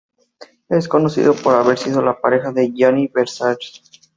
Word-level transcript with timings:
Es 0.67 0.87
conocido 0.87 1.35
por 1.35 1.53
haber 1.53 1.77
sido 1.77 2.01
la 2.01 2.19
pareja 2.19 2.51
de 2.51 2.73
Gianni 2.73 3.07
Versace. 3.09 3.83